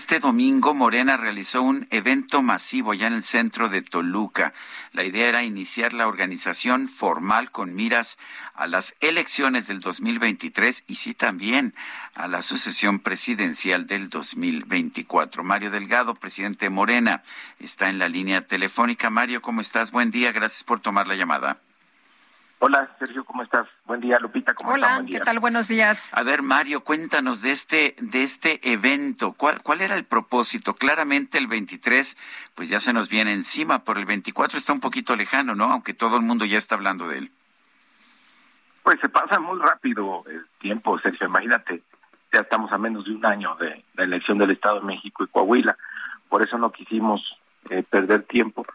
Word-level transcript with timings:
Este 0.00 0.18
domingo 0.18 0.72
Morena 0.72 1.18
realizó 1.18 1.60
un 1.60 1.86
evento 1.90 2.40
masivo 2.40 2.94
ya 2.94 3.06
en 3.06 3.12
el 3.12 3.22
centro 3.22 3.68
de 3.68 3.82
Toluca. 3.82 4.54
La 4.92 5.04
idea 5.04 5.28
era 5.28 5.42
iniciar 5.42 5.92
la 5.92 6.08
organización 6.08 6.88
formal 6.88 7.50
con 7.50 7.74
miras 7.74 8.16
a 8.54 8.66
las 8.66 8.94
elecciones 9.00 9.66
del 9.66 9.80
2023 9.80 10.84
y 10.86 10.94
sí 10.94 11.12
también 11.12 11.74
a 12.14 12.28
la 12.28 12.40
sucesión 12.40 13.00
presidencial 13.00 13.86
del 13.86 14.08
2024. 14.08 15.44
Mario 15.44 15.70
Delgado, 15.70 16.14
presidente 16.14 16.64
de 16.64 16.70
Morena, 16.70 17.22
está 17.58 17.90
en 17.90 17.98
la 17.98 18.08
línea 18.08 18.46
telefónica. 18.46 19.10
Mario, 19.10 19.42
¿cómo 19.42 19.60
estás? 19.60 19.90
Buen 19.90 20.10
día, 20.10 20.32
gracias 20.32 20.64
por 20.64 20.80
tomar 20.80 21.08
la 21.08 21.16
llamada. 21.16 21.60
Hola, 22.62 22.90
Sergio, 22.98 23.24
¿cómo 23.24 23.42
estás? 23.42 23.66
Buen 23.86 24.02
día, 24.02 24.18
Lupita, 24.20 24.52
¿cómo 24.52 24.72
Hola, 24.72 24.86
estás? 24.86 24.96
Buen 24.98 25.06
¿qué 25.06 25.12
día. 25.14 25.24
tal? 25.24 25.38
Buenos 25.38 25.66
días. 25.66 26.10
A 26.12 26.22
ver, 26.22 26.42
Mario, 26.42 26.84
cuéntanos 26.84 27.40
de 27.40 27.52
este, 27.52 27.96
de 28.00 28.22
este 28.22 28.60
evento. 28.70 29.32
¿Cuál, 29.32 29.62
¿Cuál 29.62 29.80
era 29.80 29.94
el 29.94 30.04
propósito? 30.04 30.74
Claramente 30.74 31.38
el 31.38 31.46
23, 31.46 32.18
pues 32.54 32.68
ya 32.68 32.78
se 32.78 32.92
nos 32.92 33.08
viene 33.08 33.32
encima, 33.32 33.82
pero 33.82 33.98
el 33.98 34.04
24 34.04 34.58
está 34.58 34.74
un 34.74 34.80
poquito 34.80 35.16
lejano, 35.16 35.54
¿no? 35.54 35.72
Aunque 35.72 35.94
todo 35.94 36.18
el 36.18 36.22
mundo 36.22 36.44
ya 36.44 36.58
está 36.58 36.74
hablando 36.74 37.08
de 37.08 37.18
él. 37.20 37.32
Pues 38.82 39.00
se 39.00 39.08
pasa 39.08 39.40
muy 39.40 39.58
rápido 39.58 40.22
el 40.28 40.44
tiempo, 40.58 40.98
Sergio. 40.98 41.28
Imagínate, 41.28 41.82
ya 42.30 42.40
estamos 42.40 42.70
a 42.72 42.76
menos 42.76 43.06
de 43.06 43.12
un 43.12 43.24
año 43.24 43.56
de 43.56 43.82
la 43.94 44.04
elección 44.04 44.36
del 44.36 44.50
Estado 44.50 44.80
de 44.80 44.86
México 44.86 45.24
y 45.24 45.28
Coahuila. 45.28 45.78
Por 46.28 46.42
eso 46.42 46.58
no 46.58 46.70
quisimos 46.70 47.38
eh, 47.70 47.82
perder 47.88 48.24
tiempo. 48.24 48.66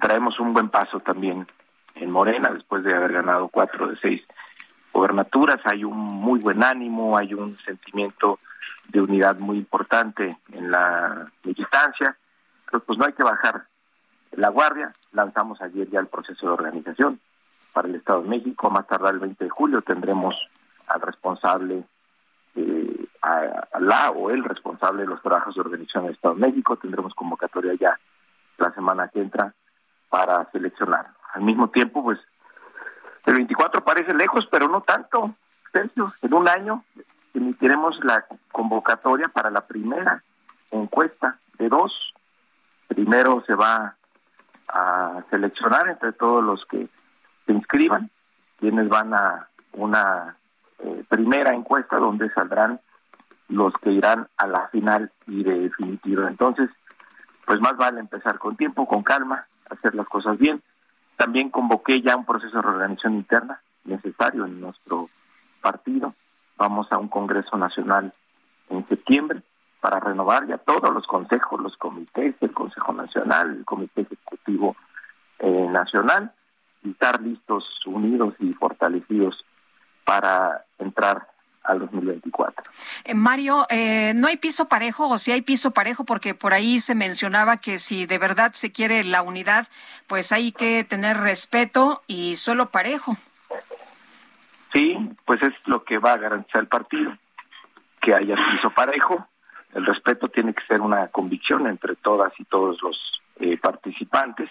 Traemos 0.00 0.38
un 0.38 0.52
buen 0.52 0.68
paso 0.68 1.00
también 1.00 1.48
en 1.94 2.10
Morena, 2.10 2.50
después 2.50 2.82
de 2.84 2.94
haber 2.94 3.12
ganado 3.12 3.48
cuatro 3.48 3.88
de 3.88 3.96
seis 3.98 4.22
gobernaturas. 4.92 5.60
Hay 5.64 5.84
un 5.84 5.96
muy 5.96 6.40
buen 6.40 6.62
ánimo, 6.62 7.16
hay 7.16 7.34
un 7.34 7.56
sentimiento 7.58 8.38
de 8.88 9.00
unidad 9.00 9.38
muy 9.38 9.58
importante 9.58 10.36
en 10.52 10.70
la 10.70 11.26
militancia. 11.44 12.16
Pero 12.66 12.82
pues 12.84 12.98
no 12.98 13.04
hay 13.04 13.12
que 13.12 13.22
bajar 13.22 13.66
la 14.32 14.48
guardia. 14.48 14.92
Lanzamos 15.12 15.60
ayer 15.60 15.88
ya 15.90 16.00
el 16.00 16.06
proceso 16.06 16.46
de 16.46 16.52
organización 16.52 17.20
para 17.72 17.88
el 17.88 17.96
Estado 17.96 18.22
de 18.22 18.28
México. 18.28 18.70
Más 18.70 18.86
tardar 18.86 19.14
el 19.14 19.20
20 19.20 19.44
de 19.44 19.50
julio 19.50 19.82
tendremos 19.82 20.34
al 20.88 21.00
responsable, 21.00 21.84
eh, 22.56 23.06
a, 23.22 23.66
a 23.72 23.80
la 23.80 24.10
o 24.10 24.30
el 24.30 24.44
responsable 24.44 25.02
de 25.02 25.08
los 25.08 25.22
trabajos 25.22 25.54
de 25.54 25.60
organización 25.60 26.04
del 26.04 26.14
Estado 26.14 26.34
de 26.34 26.40
México. 26.40 26.76
Tendremos 26.76 27.14
convocatoria 27.14 27.74
ya 27.74 27.98
la 28.58 28.72
semana 28.72 29.08
que 29.08 29.20
entra 29.20 29.52
para 30.08 30.48
seleccionar. 30.52 31.13
Al 31.34 31.42
mismo 31.42 31.68
tiempo, 31.68 32.02
pues, 32.02 32.18
el 33.26 33.34
24 33.34 33.84
parece 33.84 34.14
lejos, 34.14 34.46
pero 34.50 34.68
no 34.68 34.80
tanto, 34.80 35.34
Sergio. 35.72 36.12
En 36.22 36.34
un 36.34 36.48
año 36.48 36.84
emitiremos 37.34 38.02
la 38.04 38.24
convocatoria 38.52 39.28
para 39.28 39.50
la 39.50 39.62
primera 39.62 40.22
encuesta 40.70 41.38
de 41.58 41.68
dos. 41.68 41.92
Primero 42.88 43.42
se 43.46 43.54
va 43.54 43.96
a 44.68 45.22
seleccionar 45.30 45.88
entre 45.88 46.12
todos 46.12 46.44
los 46.44 46.64
que 46.66 46.88
se 47.46 47.52
inscriban, 47.52 48.10
quienes 48.58 48.88
van 48.88 49.14
a 49.14 49.48
una 49.72 50.36
eh, 50.78 51.04
primera 51.08 51.52
encuesta 51.54 51.96
donde 51.96 52.30
saldrán 52.30 52.80
los 53.48 53.74
que 53.82 53.90
irán 53.90 54.28
a 54.36 54.46
la 54.46 54.68
final 54.68 55.10
y 55.26 55.42
de 55.42 55.60
definitiva. 55.60 56.28
Entonces, 56.28 56.70
pues 57.44 57.60
más 57.60 57.76
vale 57.76 58.00
empezar 58.00 58.38
con 58.38 58.56
tiempo, 58.56 58.86
con 58.86 59.02
calma, 59.02 59.46
hacer 59.70 59.94
las 59.94 60.06
cosas 60.06 60.38
bien. 60.38 60.62
También 61.16 61.50
convoqué 61.50 62.02
ya 62.02 62.16
un 62.16 62.24
proceso 62.24 62.56
de 62.56 62.62
reorganización 62.62 63.14
interna 63.14 63.60
necesario 63.84 64.46
en 64.46 64.60
nuestro 64.60 65.08
partido. 65.60 66.14
Vamos 66.56 66.90
a 66.90 66.98
un 66.98 67.08
Congreso 67.08 67.56
Nacional 67.56 68.12
en 68.70 68.86
septiembre 68.86 69.42
para 69.80 70.00
renovar 70.00 70.46
ya 70.46 70.56
todos 70.56 70.92
los 70.92 71.06
consejos, 71.06 71.60
los 71.60 71.76
comités, 71.76 72.34
el 72.40 72.52
Consejo 72.52 72.92
Nacional, 72.92 73.50
el 73.50 73.64
Comité 73.64 74.02
Ejecutivo 74.02 74.76
eh, 75.38 75.68
Nacional, 75.70 76.32
y 76.82 76.90
estar 76.90 77.20
listos, 77.20 77.64
unidos 77.86 78.34
y 78.38 78.52
fortalecidos 78.52 79.44
para 80.04 80.64
entrar 80.78 81.28
al 81.64 81.80
2024. 81.80 82.70
Eh, 83.04 83.14
Mario, 83.14 83.66
eh, 83.70 84.12
¿no 84.14 84.28
hay 84.28 84.36
piso 84.36 84.66
parejo 84.66 85.08
o 85.08 85.18
si 85.18 85.32
hay 85.32 85.42
piso 85.42 85.72
parejo? 85.72 86.04
Porque 86.04 86.34
por 86.34 86.54
ahí 86.54 86.80
se 86.80 86.94
mencionaba 86.94 87.56
que 87.56 87.78
si 87.78 88.06
de 88.06 88.18
verdad 88.18 88.52
se 88.52 88.72
quiere 88.72 89.02
la 89.04 89.22
unidad, 89.22 89.68
pues 90.06 90.32
hay 90.32 90.52
que 90.52 90.84
tener 90.84 91.18
respeto 91.18 92.02
y 92.06 92.36
suelo 92.36 92.66
parejo. 92.66 93.16
Sí, 94.72 94.96
pues 95.24 95.42
es 95.42 95.54
lo 95.66 95.84
que 95.84 95.98
va 95.98 96.12
a 96.12 96.18
garantizar 96.18 96.60
el 96.60 96.68
partido, 96.68 97.16
que 98.00 98.14
haya 98.14 98.34
piso 98.34 98.70
parejo. 98.70 99.26
El 99.72 99.86
respeto 99.86 100.28
tiene 100.28 100.54
que 100.54 100.64
ser 100.66 100.80
una 100.80 101.08
convicción 101.08 101.66
entre 101.66 101.96
todas 101.96 102.32
y 102.38 102.44
todos 102.44 102.80
los 102.82 102.96
eh, 103.40 103.56
participantes. 103.56 104.50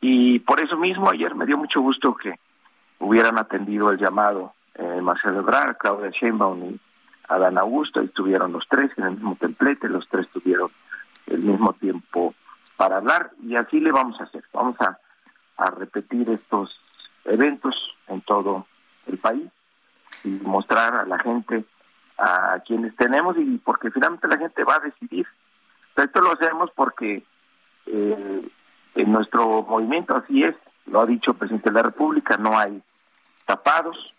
Y 0.00 0.40
por 0.40 0.60
eso 0.60 0.76
mismo 0.76 1.10
ayer 1.10 1.34
me 1.34 1.46
dio 1.46 1.56
mucho 1.56 1.80
gusto 1.80 2.14
que 2.14 2.38
hubieran 2.98 3.38
atendido 3.38 3.90
el 3.90 3.98
llamado 3.98 4.54
eh, 4.78 5.00
Marcelo 5.02 5.40
Ebrard, 5.40 5.76
Claudia 5.78 6.10
Sheinbaum 6.10 6.70
y 6.70 6.80
Adán 7.28 7.58
Augusto, 7.58 8.02
y 8.02 8.06
estuvieron 8.06 8.52
los 8.52 8.66
tres 8.68 8.90
en 8.96 9.04
el 9.04 9.10
mismo 9.12 9.36
templete, 9.36 9.88
los 9.88 10.08
tres 10.08 10.28
tuvieron 10.30 10.70
el 11.26 11.40
mismo 11.40 11.72
tiempo 11.72 12.34
para 12.76 12.98
hablar, 12.98 13.30
y 13.42 13.56
así 13.56 13.80
le 13.80 13.90
vamos 13.90 14.20
a 14.20 14.24
hacer. 14.24 14.44
Vamos 14.52 14.80
a, 14.80 14.98
a 15.56 15.70
repetir 15.70 16.28
estos 16.30 16.78
eventos 17.24 17.74
en 18.08 18.20
todo 18.20 18.66
el 19.06 19.18
país 19.18 19.48
y 20.24 20.28
mostrar 20.28 20.94
a 20.94 21.04
la 21.04 21.18
gente 21.18 21.64
a 22.18 22.60
quienes 22.66 22.94
tenemos 22.96 23.36
y 23.36 23.58
porque 23.58 23.90
finalmente 23.90 24.28
la 24.28 24.38
gente 24.38 24.64
va 24.64 24.76
a 24.76 24.80
decidir. 24.80 25.26
Esto 25.96 26.20
lo 26.20 26.32
hacemos 26.32 26.70
porque 26.74 27.22
eh, 27.86 28.48
en 28.94 29.12
nuestro 29.12 29.62
movimiento 29.62 30.16
así 30.16 30.44
es, 30.44 30.54
lo 30.86 31.00
ha 31.00 31.06
dicho 31.06 31.32
el 31.32 31.36
presidente 31.36 31.70
de 31.70 31.74
la 31.74 31.82
República, 31.82 32.36
no 32.36 32.58
hay 32.58 32.82
tapados, 33.44 34.14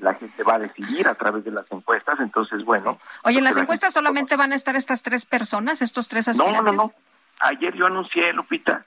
la 0.00 0.14
gente 0.14 0.42
va 0.42 0.54
a 0.54 0.58
decidir 0.58 1.06
a 1.08 1.14
través 1.14 1.44
de 1.44 1.50
las 1.50 1.70
encuestas, 1.70 2.18
entonces 2.20 2.64
bueno. 2.64 2.98
Oye, 3.24 3.38
¿en 3.38 3.40
porque 3.40 3.40
las 3.44 3.56
la 3.56 3.62
encuestas 3.62 3.94
solamente 3.94 4.36
van 4.36 4.52
a 4.52 4.54
estar 4.56 4.74
estas 4.76 5.02
tres 5.02 5.24
personas, 5.24 5.82
estos 5.82 6.08
tres 6.08 6.26
No, 6.28 6.32
aspirantes? 6.44 6.74
no, 6.74 6.84
no. 6.84 6.92
Ayer 7.40 7.74
yo 7.74 7.86
anuncié, 7.86 8.32
Lupita, 8.32 8.84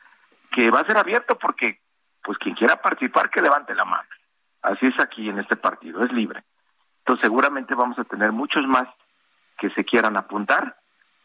que 0.52 0.69
va 0.72 0.81
a 0.81 0.85
ser 0.85 0.97
abierto 0.97 1.38
porque 1.38 1.80
pues 2.24 2.38
quien 2.38 2.56
quiera 2.56 2.81
participar 2.81 3.30
que 3.30 3.41
levante 3.41 3.75
la 3.75 3.85
mano. 3.85 4.08
Así 4.62 4.88
es 4.88 5.00
aquí 5.00 5.30
en 5.30 5.40
este 5.40 5.56
partido, 5.56 6.03
es 6.03 6.12
libre. 6.12 6.44
Entonces 7.00 7.22
seguramente 7.24 7.75
vamos 7.75 8.00
a 8.00 8.03
tener 8.03 8.31
muchos 8.31 8.66
más 8.66 8.88
que 9.58 9.69
se 9.72 9.85
quieran 9.85 10.18
apuntar. 10.18 10.78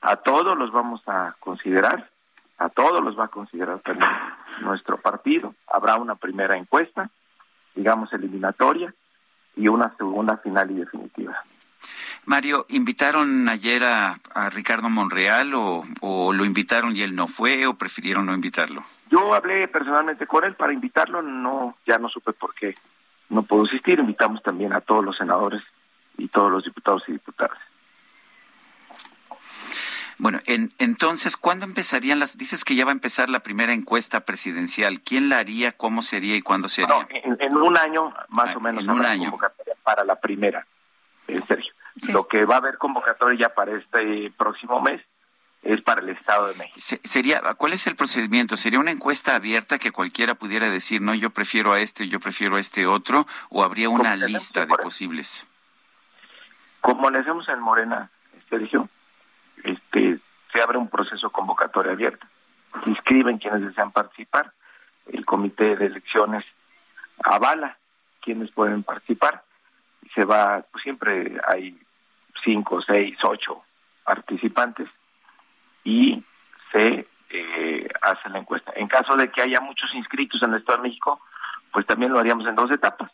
A 0.02 0.16
todos 0.16 0.56
los 0.58 0.70
vamos 0.72 1.02
a 1.06 1.34
considerar, 1.40 2.10
a 2.58 2.68
todos 2.68 3.02
los 3.02 3.18
va 3.18 3.24
a 3.24 3.28
considerar 3.28 3.80
también 3.80 4.10
nuestro 4.60 4.98
partido. 5.00 5.54
Habrá 5.66 5.96
una 5.96 6.16
primera 6.16 6.56
encuesta, 6.56 7.10
digamos 7.74 8.12
eliminatoria, 8.12 8.94
y 9.60 9.68
una 9.68 9.94
segunda 9.96 10.38
final 10.38 10.70
y 10.70 10.74
definitiva. 10.74 11.36
Mario, 12.24 12.66
¿invitaron 12.68 13.48
ayer 13.48 13.84
a, 13.84 14.16
a 14.34 14.50
Ricardo 14.50 14.88
Monreal 14.88 15.54
o, 15.54 15.84
o 16.00 16.32
lo 16.32 16.44
invitaron 16.44 16.96
y 16.96 17.02
él 17.02 17.14
no 17.14 17.26
fue 17.26 17.66
o 17.66 17.74
prefirieron 17.74 18.26
no 18.26 18.34
invitarlo? 18.34 18.84
Yo 19.10 19.34
hablé 19.34 19.68
personalmente 19.68 20.26
con 20.26 20.44
él 20.44 20.54
para 20.54 20.72
invitarlo, 20.72 21.22
no, 21.22 21.76
ya 21.86 21.98
no 21.98 22.08
supe 22.08 22.32
por 22.32 22.54
qué 22.54 22.74
no 23.28 23.42
puedo 23.42 23.64
asistir. 23.64 23.98
Invitamos 23.98 24.42
también 24.42 24.72
a 24.72 24.80
todos 24.80 25.04
los 25.04 25.16
senadores 25.16 25.62
y 26.18 26.28
todos 26.28 26.50
los 26.50 26.64
diputados 26.64 27.02
y 27.08 27.12
diputadas. 27.12 27.58
Bueno, 30.22 30.38
en, 30.44 30.70
entonces, 30.78 31.36
¿cuándo 31.38 31.64
empezarían 31.64 32.18
las? 32.20 32.36
Dices 32.36 32.62
que 32.64 32.74
ya 32.74 32.84
va 32.84 32.90
a 32.90 32.92
empezar 32.92 33.30
la 33.30 33.40
primera 33.40 33.72
encuesta 33.72 34.20
presidencial. 34.20 35.00
¿Quién 35.00 35.30
la 35.30 35.38
haría, 35.38 35.72
cómo 35.72 36.02
sería 36.02 36.36
y 36.36 36.42
cuándo 36.42 36.68
sería? 36.68 36.94
No, 36.94 37.06
en, 37.10 37.36
en 37.40 37.56
un 37.56 37.76
año, 37.78 38.14
más 38.28 38.50
Ah, 38.50 38.54
o 38.58 38.60
menos, 38.60 38.84
en 38.84 38.90
un 38.90 39.04
año. 39.06 39.30
convocatoria 39.30 39.74
para 39.82 40.04
la 40.04 40.16
primera, 40.20 40.66
eh, 41.26 41.40
Sergio. 41.48 41.72
Sí. 41.96 42.12
Lo 42.12 42.28
que 42.28 42.44
va 42.44 42.56
a 42.56 42.58
haber 42.58 42.76
convocatoria 42.76 43.48
ya 43.48 43.54
para 43.54 43.72
este 43.78 44.30
próximo 44.36 44.80
mes 44.82 45.00
es 45.62 45.80
para 45.82 46.02
el 46.02 46.10
Estado 46.10 46.48
de 46.48 46.54
México. 46.54 46.78
Se- 46.80 47.00
Sería, 47.02 47.40
¿Cuál 47.54 47.72
es 47.72 47.86
el 47.86 47.96
procedimiento? 47.96 48.58
¿Sería 48.58 48.78
una 48.78 48.90
encuesta 48.90 49.34
abierta 49.34 49.78
que 49.78 49.90
cualquiera 49.90 50.34
pudiera 50.34 50.68
decir, 50.68 51.00
no, 51.00 51.14
yo 51.14 51.30
prefiero 51.30 51.72
a 51.72 51.80
este, 51.80 52.08
yo 52.08 52.20
prefiero 52.20 52.56
a 52.56 52.60
este 52.60 52.86
otro? 52.86 53.26
¿O 53.48 53.64
habría 53.64 53.88
una 53.88 54.16
lista 54.16 54.66
de 54.66 54.74
posibles? 54.76 55.46
Como 56.82 57.08
le 57.10 57.18
hacemos 57.20 57.48
en 57.48 57.60
Morena, 57.60 58.10
Sergio, 58.48 58.88
este, 59.64 60.18
se 60.52 60.62
abre 60.62 60.78
un 60.78 60.88
proceso 60.88 61.30
convocatoria 61.30 61.92
abierta. 61.92 62.26
Se 62.84 62.90
inscriben 62.90 63.38
quienes 63.38 63.62
desean 63.62 63.92
participar. 63.92 64.52
El 65.06 65.24
comité 65.24 65.76
de 65.76 65.86
elecciones 65.86 66.44
avala 67.24 67.76
quienes 68.20 68.50
pueden 68.50 68.82
participar. 68.82 69.42
Se 70.14 70.24
va, 70.24 70.64
pues 70.70 70.82
siempre 70.82 71.40
hay 71.46 71.78
cinco, 72.44 72.80
seis, 72.82 73.16
ocho 73.22 73.62
participantes 74.04 74.88
y 75.84 76.22
se 76.72 77.06
eh, 77.30 77.88
hace 78.02 78.28
la 78.28 78.38
encuesta. 78.38 78.72
En 78.74 78.88
caso 78.88 79.16
de 79.16 79.30
que 79.30 79.42
haya 79.42 79.60
muchos 79.60 79.94
inscritos 79.94 80.42
en 80.42 80.50
el 80.50 80.60
Estado 80.60 80.78
de 80.78 80.88
México, 80.88 81.20
pues 81.72 81.86
también 81.86 82.12
lo 82.12 82.18
haríamos 82.18 82.46
en 82.46 82.54
dos 82.54 82.70
etapas. 82.70 83.10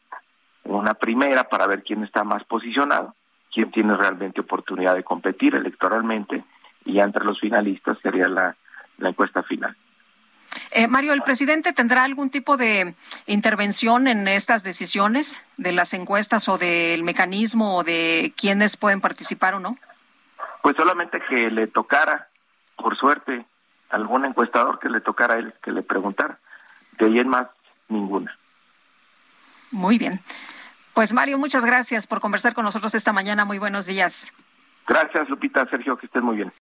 Una 0.64 0.94
primera 0.94 1.44
para 1.44 1.66
ver 1.66 1.82
quién 1.82 2.02
está 2.02 2.24
más 2.24 2.42
posicionado, 2.44 3.14
quién 3.56 3.70
tiene 3.70 3.96
realmente 3.96 4.42
oportunidad 4.42 4.94
de 4.94 5.02
competir 5.02 5.54
electoralmente 5.54 6.44
y 6.84 6.92
ya 6.92 7.04
entre 7.04 7.24
los 7.24 7.40
finalistas 7.40 7.96
sería 8.02 8.28
la, 8.28 8.54
encuesta 9.00 9.42
final. 9.42 9.74
Eh, 10.72 10.86
Mario, 10.88 11.14
¿el 11.14 11.22
presidente 11.22 11.72
tendrá 11.72 12.04
algún 12.04 12.28
tipo 12.28 12.58
de 12.58 12.94
intervención 13.26 14.08
en 14.08 14.28
estas 14.28 14.62
decisiones 14.62 15.40
de 15.56 15.72
las 15.72 15.94
encuestas 15.94 16.50
o 16.50 16.58
del 16.58 17.02
mecanismo 17.02 17.76
o 17.78 17.82
de 17.82 18.34
quiénes 18.36 18.76
pueden 18.76 19.00
participar 19.00 19.54
o 19.54 19.60
no? 19.60 19.78
Pues 20.62 20.76
solamente 20.76 21.22
que 21.26 21.50
le 21.50 21.66
tocara, 21.66 22.28
por 22.76 22.94
suerte, 22.94 23.46
algún 23.88 24.26
encuestador 24.26 24.78
que 24.78 24.90
le 24.90 25.00
tocara 25.00 25.34
a 25.34 25.38
él, 25.38 25.54
que 25.62 25.72
le 25.72 25.82
preguntara. 25.82 26.38
De 26.98 27.06
ahí 27.06 27.20
en 27.20 27.28
más, 27.28 27.48
ninguna. 27.88 28.36
Muy 29.70 29.96
bien. 29.96 30.20
Pues 30.96 31.12
Mario, 31.12 31.36
muchas 31.36 31.62
gracias 31.62 32.06
por 32.06 32.20
conversar 32.20 32.54
con 32.54 32.64
nosotros 32.64 32.94
esta 32.94 33.12
mañana. 33.12 33.44
Muy 33.44 33.58
buenos 33.58 33.84
días. 33.84 34.32
Gracias, 34.88 35.28
Lupita, 35.28 35.68
Sergio, 35.68 35.94
que 35.98 36.06
estén 36.06 36.24
muy 36.24 36.36
bien. 36.36 36.50